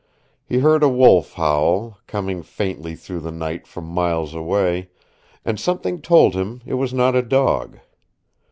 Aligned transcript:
He 0.43 0.57
heard 0.61 0.81
a 0.81 0.89
wolf 0.89 1.33
howl, 1.33 1.99
coming 2.07 2.41
faintly 2.41 2.95
through 2.95 3.19
the 3.19 3.31
night 3.31 3.67
from 3.67 3.85
miles 3.85 4.33
away, 4.33 4.89
and 5.45 5.59
something 5.59 6.01
told 6.01 6.33
him 6.33 6.59
it 6.65 6.73
was 6.73 6.91
not 6.91 7.15
a 7.15 7.21
dog. 7.21 7.77